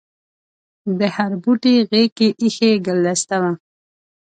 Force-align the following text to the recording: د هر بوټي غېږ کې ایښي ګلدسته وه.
د 0.99 1.01
هر 1.15 1.31
بوټي 1.43 1.73
غېږ 1.89 2.09
کې 2.17 2.27
ایښي 2.41 2.71
ګلدسته 2.87 3.35
وه. 3.41 3.51